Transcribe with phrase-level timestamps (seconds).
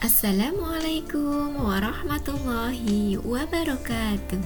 [0.00, 4.40] Assalamualaikum warahmatullahi wabarakatuh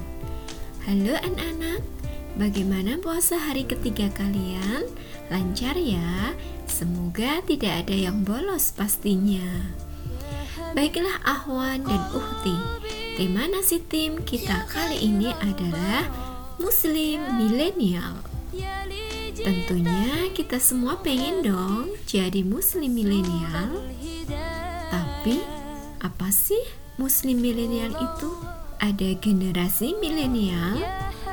[0.82, 1.78] Halo anak-anak
[2.34, 4.82] Bagaimana puasa hari ketiga kalian?
[5.30, 6.34] Lancar ya?
[6.66, 9.70] Semoga tidak ada yang bolos pastinya
[10.74, 12.58] Baiklah Ahwan dan Uhti
[13.14, 16.10] Tema nasi tim kita kali ini adalah
[16.58, 18.26] Muslim Milenial
[19.38, 23.82] Tentunya kita semua pengen dong jadi muslim milenial.
[24.94, 25.42] Tapi
[26.06, 26.62] apa sih
[27.02, 28.30] muslim milenial itu?
[28.78, 30.78] Ada generasi milenial,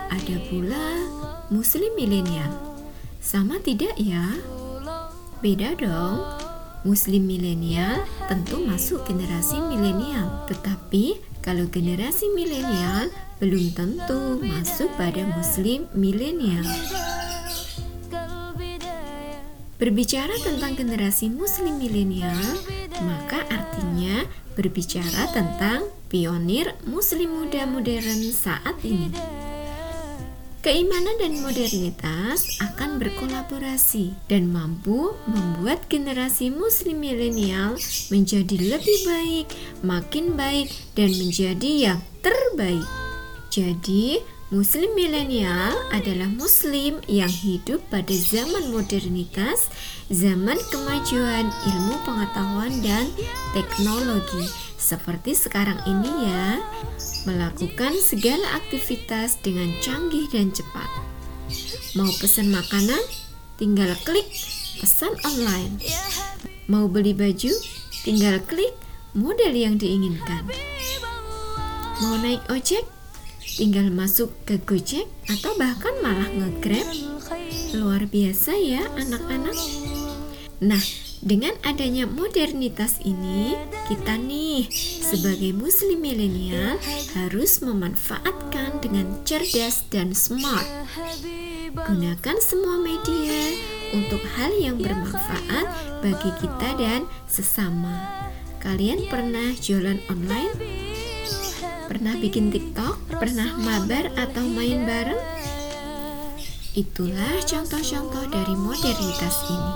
[0.10, 1.06] ada pula
[1.54, 2.50] muslim milenial.
[3.22, 4.34] Sama tidak ya?
[5.46, 6.26] Beda dong.
[6.82, 15.86] Muslim milenial tentu masuk generasi milenial, tetapi kalau generasi milenial belum tentu masuk pada muslim
[15.94, 16.66] milenial.
[19.82, 22.38] Berbicara tentang generasi muslim milenial,
[23.02, 29.10] maka artinya berbicara tentang pionir muslim muda modern saat ini.
[30.62, 37.74] Keimanan dan modernitas akan berkolaborasi dan mampu membuat generasi muslim milenial
[38.14, 39.48] menjadi lebih baik,
[39.82, 42.86] makin baik, dan menjadi yang terbaik.
[43.50, 44.22] Jadi,
[44.52, 49.72] Muslim milenial adalah muslim yang hidup pada zaman modernitas,
[50.12, 53.08] zaman kemajuan ilmu pengetahuan dan
[53.56, 54.52] teknologi.
[54.76, 56.60] Seperti sekarang ini ya,
[57.24, 60.92] melakukan segala aktivitas dengan canggih dan cepat.
[61.96, 63.00] Mau pesan makanan?
[63.56, 64.28] Tinggal klik
[64.84, 65.80] pesan online.
[66.68, 67.56] Mau beli baju?
[68.04, 68.76] Tinggal klik
[69.16, 70.44] model yang diinginkan.
[72.04, 72.84] Mau naik ojek?
[73.56, 76.88] Tinggal masuk ke Gojek atau bahkan malah nge-grab.
[77.76, 79.58] Luar biasa ya anak-anak.
[80.62, 80.84] Nah,
[81.22, 83.58] dengan adanya modernitas ini,
[83.90, 84.70] kita nih
[85.02, 86.78] sebagai muslim milenial
[87.18, 90.66] harus memanfaatkan dengan cerdas dan smart.
[91.72, 93.54] Gunakan semua media
[93.94, 95.66] untuk hal yang bermanfaat
[96.02, 98.28] bagi kita dan sesama.
[98.62, 100.54] Kalian pernah jualan online?
[101.90, 103.11] Pernah bikin TikTok?
[103.22, 105.22] Pernah mabar atau main bareng?
[106.74, 109.74] Itulah contoh-contoh dari modernitas ini.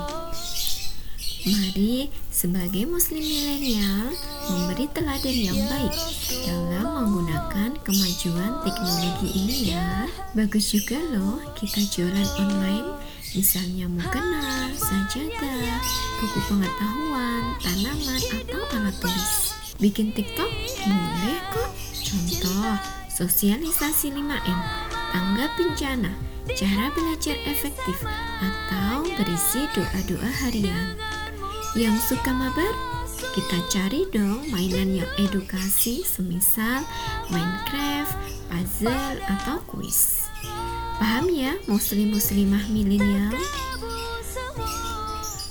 [1.54, 4.18] Mari sebagai muslim milenial
[4.50, 5.94] memberi teladan yang baik
[6.42, 10.10] dalam menggunakan kemajuan teknologi ini ya.
[10.34, 12.98] Bagus juga loh kita jualan online
[13.38, 15.78] misalnya mukena, sajadah,
[16.18, 19.54] buku pengetahuan, tanaman, atau alat tulis.
[19.78, 20.50] Bikin TikTok
[20.82, 21.70] boleh kok.
[22.02, 24.60] Contoh, sosialisasi 5M,
[25.16, 26.12] tanggap bencana,
[26.52, 28.04] cara belajar efektif,
[28.44, 31.00] atau berisi doa-doa harian.
[31.80, 32.76] Yang suka mabar?
[33.32, 36.84] Kita cari dong mainan yang edukasi semisal
[37.32, 38.16] Minecraft,
[38.52, 40.28] puzzle, atau kuis.
[41.00, 43.36] Paham ya muslim-muslimah milenial?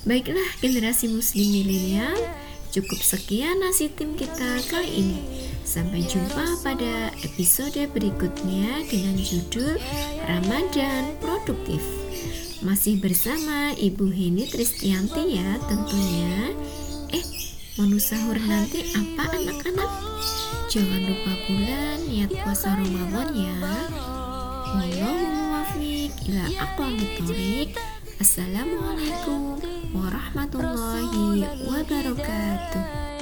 [0.04, 2.16] Baiklah generasi muslim milenial,
[2.72, 5.20] cukup sekian nasi tim kita kali ini.
[5.74, 9.74] Sampai jumpa pada episode berikutnya dengan judul
[10.22, 11.82] Ramadan Produktif.
[12.62, 16.54] Masih bersama Ibu Heni Tristianti ya tentunya.
[17.10, 17.26] Eh,
[17.74, 19.90] menu sahur nanti apa anak-anak?
[20.70, 23.58] Jangan lupa pula niat puasa Ramadan ya.
[28.22, 29.58] Assalamualaikum
[29.90, 33.13] warahmatullahi wabarakatuh.